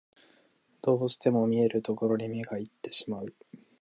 [0.81, 3.35] どうしても見えるところに目がいってしまう